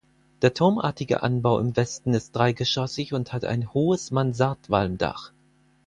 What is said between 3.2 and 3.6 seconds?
hat